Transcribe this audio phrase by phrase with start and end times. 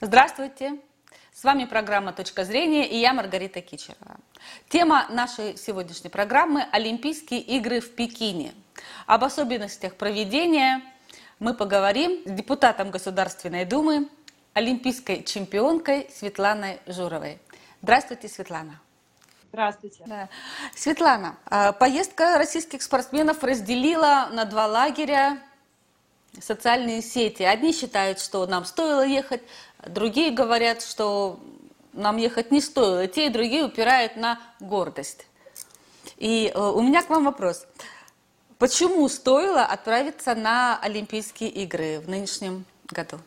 [0.00, 0.78] Здравствуйте!
[1.32, 4.18] С вами программа «Точка зрения» и я Маргарита Кичерова.
[4.68, 8.54] Тема нашей сегодняшней программы– Олимпийские игры в Пекине.
[9.06, 10.82] Об особенностях проведения
[11.40, 14.08] мы поговорим с депутатом Государственной Думы,
[14.54, 17.40] олимпийской чемпионкой Светланой Журовой.
[17.82, 18.78] Здравствуйте, Светлана.
[19.50, 20.04] Здравствуйте.
[20.06, 20.28] Да.
[20.76, 25.38] Светлана, а, поездка российских спортсменов разделила на два лагеря
[26.40, 27.42] социальные сети.
[27.42, 29.42] Одни считают, что нам стоило ехать,
[29.86, 31.40] другие говорят, что
[31.92, 33.06] нам ехать не стоило.
[33.06, 35.26] Те и другие упирают на гордость.
[36.16, 37.66] И э, у меня к вам вопрос.
[38.58, 43.18] Почему стоило отправиться на Олимпийские игры в нынешнем году?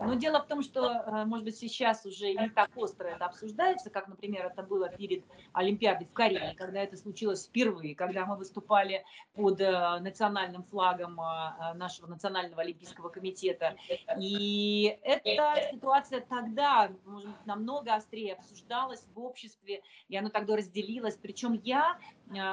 [0.00, 3.90] Но дело в том, что, э, может быть, сейчас уже не так остро это обсуждается,
[3.90, 9.04] как, например, это было перед Олимпиадой в Корее, когда это случилось впервые, когда мы выступали
[9.34, 13.76] под э, национальным флагом э, нашего Национального Олимпийского комитета.
[14.18, 21.16] И эта ситуация тогда может быть, намного острее обсуждалась в обществе, и она тогда разделилась.
[21.16, 21.98] Причем я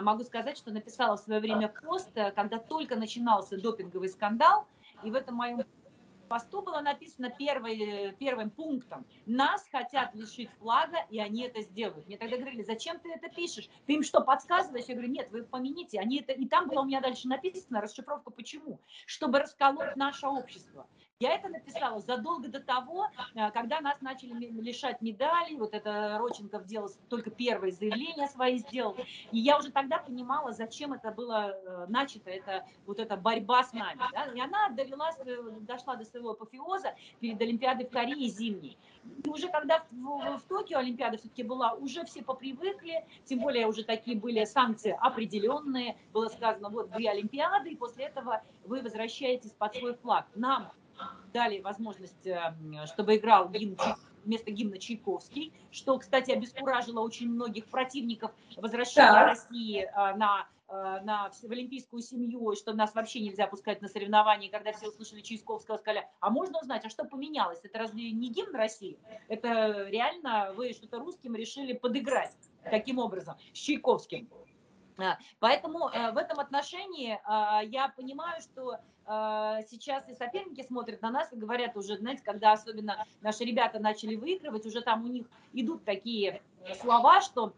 [0.02, 4.66] могу сказать, что написала в свое время пост, когда только начинался допинговый скандал,
[5.04, 5.62] и в этом моем
[6.28, 9.06] посту было написано первый, первым пунктом.
[9.26, 12.08] Нас хотят лишить флага, и они это сделают.
[12.08, 13.70] Мне тогда говорили, зачем ты это пишешь?
[13.86, 14.86] Ты им что, подсказываешь?
[14.86, 16.00] Я говорю, нет, вы помяните.
[16.00, 16.34] Они это...
[16.34, 18.80] И там было у меня дальше написано, расшифровка почему.
[19.06, 20.88] Чтобы расколоть наше общество.
[21.20, 25.56] Я это написала задолго до того, э, когда нас начали лишать медалей.
[25.56, 28.96] Вот это Роченков делал только первое заявление свои сделал.
[29.32, 33.74] И я уже тогда понимала, зачем это было э, начато, это вот эта борьба с
[33.74, 34.00] нами.
[34.12, 34.26] Да?
[34.26, 35.10] И она довела,
[35.62, 38.78] дошла до своего апофеоза перед Олимпиадой в Корее зимней.
[39.24, 43.84] И уже когда в, в Токио Олимпиада все-таки была, уже все попривыкли, тем более уже
[43.84, 45.98] такие были санкции определенные.
[46.14, 50.28] Было сказано, вот две Олимпиады, и после этого вы возвращаетесь под свой флаг.
[50.36, 50.72] Нам
[51.34, 52.54] дали возможность, э,
[52.88, 53.78] чтобы играл гимн
[54.26, 59.26] вместо гимна Чайковский, что, кстати, обескуражило очень многих противников возвращения да.
[59.28, 64.50] России э, на э, на, в олимпийскую семью, что нас вообще нельзя пускать на соревнования,
[64.50, 67.60] когда все услышали Чайковского, сказали, а можно узнать, а что поменялось?
[67.64, 68.98] Это разве не гимн России?
[69.28, 74.30] Это реально вы что-то русским решили подыграть таким образом, с Чайковским.
[75.40, 77.20] Поэтому в этом отношении
[77.70, 83.06] я понимаю, что сейчас и соперники смотрят на нас и говорят уже, знаете, когда особенно
[83.22, 86.42] наши ребята начали выигрывать, уже там у них идут такие
[86.82, 87.54] слова, что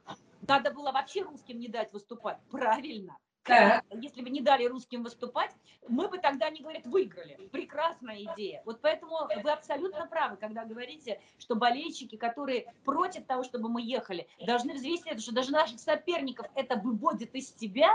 [0.47, 2.37] надо было вообще русским не дать выступать.
[2.51, 3.17] Правильно.
[3.45, 3.81] Да.
[3.93, 5.51] Если бы не дали русским выступать,
[5.87, 7.35] мы бы тогда, не говорят, выиграли.
[7.51, 8.61] Прекрасная идея.
[8.63, 14.27] Вот поэтому вы абсолютно правы, когда говорите, что болельщики, которые против того, чтобы мы ехали,
[14.45, 17.89] должны взвесить, что даже наших соперников это выводит из себя,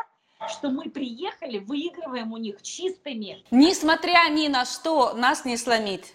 [0.49, 3.45] что мы приехали, выигрываем у них чистыми.
[3.50, 6.15] Несмотря ни на что, нас не сломить.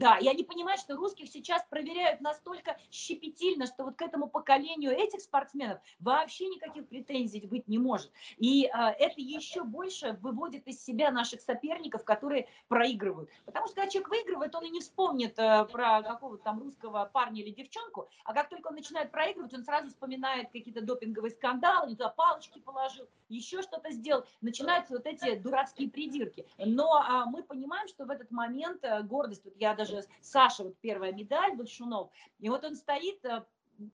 [0.00, 4.92] Да, и они понимают, что русских сейчас проверяют настолько щепетильно, что вот к этому поколению
[4.92, 8.10] этих спортсменов вообще никаких претензий быть не может.
[8.38, 13.28] И а, это еще больше выводит из себя наших соперников, которые проигрывают.
[13.44, 17.42] Потому что когда человек выигрывает, он и не вспомнит а, про какого-то там русского парня
[17.42, 21.96] или девчонку, а как только он начинает проигрывать, он сразу вспоминает какие-то допинговые скандалы, не
[21.96, 24.24] туда палочки положил, еще что-то сделал.
[24.40, 26.46] Начинаются вот эти дурацкие придирки.
[26.56, 30.64] Но а, мы понимаем, что в этот момент а, гордость, вот я даже даже Саша,
[30.64, 33.44] вот первая медаль, Большунов, и вот он стоит, э,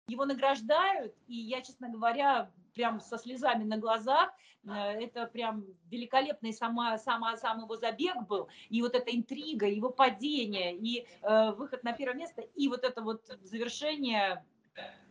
[0.08, 4.32] его награждают, и я, честно говоря, прям со слезами на глазах,
[4.64, 9.90] э, это прям великолепный сама, сама, сам его забег был, и вот эта интрига, его
[9.90, 14.44] падение, и э, выход на первое место, и вот это вот завершение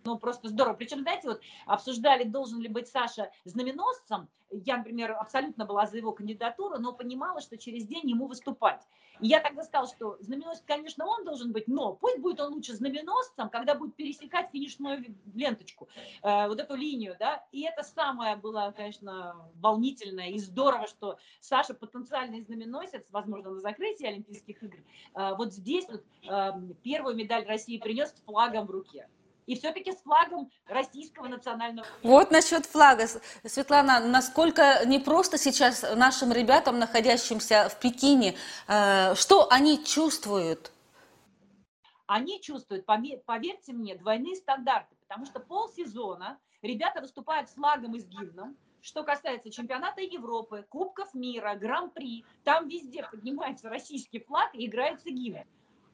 [0.04, 0.76] ну, просто здорово.
[0.76, 4.30] Причем, знаете, вот обсуждали, должен ли быть Саша знаменосцем.
[4.52, 8.88] Я, например, абсолютно была за его кандидатуру, но понимала, что через день ему выступать.
[9.20, 12.74] И я тогда сказала, что знаменосец, конечно, он должен быть, но пусть будет он лучше
[12.74, 15.04] знаменосцем, когда будет пересекать финишную
[15.34, 15.88] ленточку,
[16.22, 17.46] э, вот эту линию, да.
[17.52, 24.06] И это самое было, конечно, волнительное и здорово, что Саша потенциальный знаменосец, возможно, на закрытии
[24.06, 24.78] Олимпийских игр,
[25.16, 26.52] э, вот здесь вот э,
[26.84, 29.08] первую медаль России принес с флагом в руке
[29.46, 31.88] и все-таки с флагом российского национального.
[32.04, 33.08] Вот насчет флага,
[33.46, 38.36] Светлана, насколько непросто сейчас нашим ребятам, находящимся в Пекине,
[38.68, 40.72] э, что они чувствуют?
[42.08, 48.06] Они чувствуют, поверьте мне, двойные стандарты, потому что полсезона ребята выступают с флагом и с
[48.06, 55.10] гимном, что касается чемпионата Европы, Кубков мира, Гран-при, там везде поднимается российский флаг и играется
[55.10, 55.46] гимн.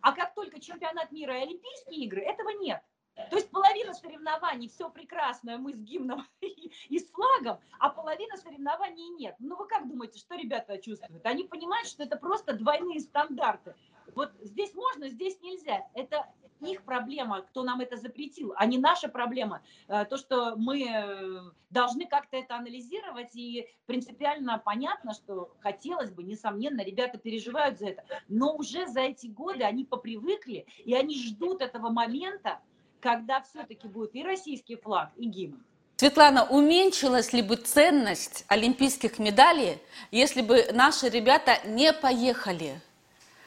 [0.01, 2.81] А как только чемпионат мира и Олимпийские игры, этого нет.
[3.29, 8.37] То есть половина соревнований все прекрасное, мы с гимном и, и с флагом, а половина
[8.37, 9.35] соревнований нет.
[9.39, 11.25] Ну вы как думаете, что ребята чувствуют?
[11.25, 13.75] Они понимают, что это просто двойные стандарты.
[14.15, 15.87] Вот здесь можно, здесь нельзя.
[15.93, 16.27] Это
[16.69, 19.61] их проблема, кто нам это запретил, а не наша проблема.
[19.87, 21.39] Э, то, что мы э,
[21.69, 28.03] должны как-то это анализировать, и принципиально понятно, что хотелось бы, несомненно, ребята переживают за это,
[28.27, 32.59] но уже за эти годы они попривыкли, и они ждут этого момента,
[33.01, 35.61] когда все-таки будет и российский флаг, и гимн.
[35.97, 39.77] Светлана, уменьшилась ли бы ценность олимпийских медалей,
[40.09, 42.81] если бы наши ребята не поехали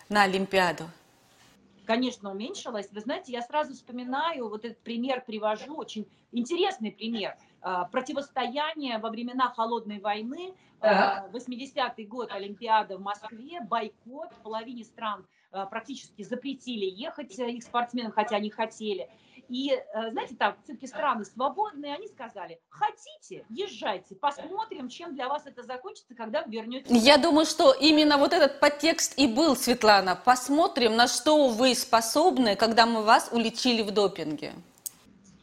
[0.09, 0.85] на Олимпиаду?
[1.85, 2.89] конечно, уменьшилась.
[2.93, 7.37] Вы знаете, я сразу вспоминаю, вот этот пример привожу, очень интересный пример.
[7.61, 14.85] А, противостояние во времена Холодной войны, 80-й а, год Олимпиада в Москве, бойкот, в половине
[14.85, 19.09] стран а, практически запретили ехать их спортсменам, хотя они хотели.
[19.49, 25.47] И, э, знаете, так, все-таки страны свободные, они сказали, хотите, езжайте, посмотрим, чем для вас
[25.47, 26.91] это закончится, когда вы вернетесь.
[26.91, 30.17] Я думаю, что именно вот этот подтекст и был, Светлана.
[30.17, 34.55] Посмотрим, на что вы способны, когда мы вас уличили в допинге.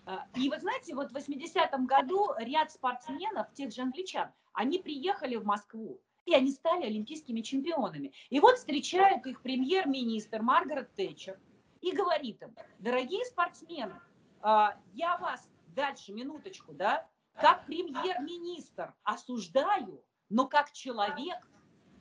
[0.06, 5.36] А, и вы знаете, вот в 80-м году ряд спортсменов, тех же англичан, они приехали
[5.36, 8.12] в Москву, и они стали олимпийскими чемпионами.
[8.30, 11.40] И вот встречает их премьер-министр Маргарет Тэтчер,
[11.82, 14.00] и говорит им, дорогие спортсмены,
[14.42, 21.38] а, я вас дальше, минуточку, да, как премьер-министр осуждаю, но как человек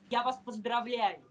[0.09, 1.23] я вас поздравляю.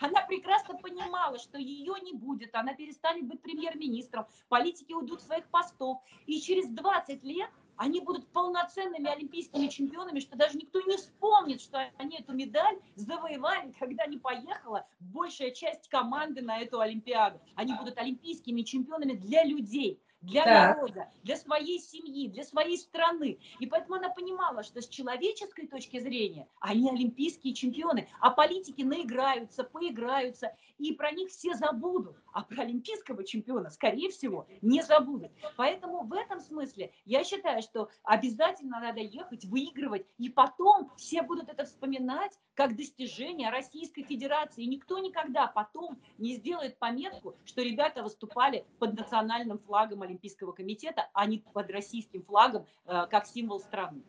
[0.00, 5.98] Она прекрасно понимала, что ее не будет, она перестанет быть премьер-министром, политики уйдут своих постов,
[6.26, 11.90] и через 20 лет они будут полноценными олимпийскими чемпионами, что даже никто не вспомнит, что
[11.96, 17.40] они эту медаль завоевали, когда не поехала большая часть команды на эту Олимпиаду.
[17.54, 20.76] Они будут олимпийскими чемпионами для людей для так.
[20.76, 23.38] народа, для своей семьи, для своей страны.
[23.58, 29.64] И поэтому она понимала, что с человеческой точки зрения они олимпийские чемпионы, а политики наиграются,
[29.64, 32.16] поиграются, и про них все забудут.
[32.32, 35.32] А про олимпийского чемпиона, скорее всего, не забудут.
[35.56, 41.48] Поэтому в этом смысле я считаю, что обязательно надо ехать, выигрывать, и потом все будут
[41.48, 44.64] это вспоминать как достижение Российской Федерации.
[44.64, 51.08] И никто никогда потом не сделает пометку, что ребята выступали под национальным флагом Олимпийского комитета,
[51.12, 54.02] а не под российским флагом э, как символ страны.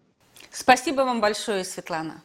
[0.52, 2.22] Спасибо вам большое, Светлана.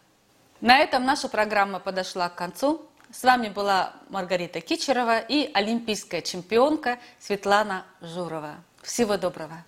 [0.61, 2.83] На этом наша программа подошла к концу.
[3.11, 8.57] С вами была Маргарита Кичерова и олимпийская чемпионка Светлана Журова.
[8.83, 9.65] Всего доброго!